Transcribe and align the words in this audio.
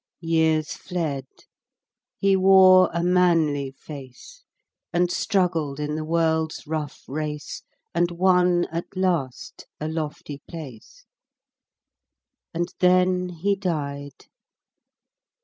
Years 0.21 0.73
fled; 0.73 1.27
he 2.17 2.35
wore 2.35 2.89
a 2.91 3.03
manly 3.03 3.69
face, 3.69 4.41
And 4.91 5.11
struggled 5.11 5.79
in 5.79 5.93
the 5.93 6.03
world's 6.03 6.65
rough 6.65 7.03
race, 7.07 7.61
And 7.93 8.09
won 8.09 8.65
at 8.71 8.97
last 8.97 9.67
a 9.79 9.87
lofty 9.87 10.41
place. 10.49 11.05
And 12.51 12.73
then 12.79 13.29
he 13.29 13.55
died! 13.55 14.25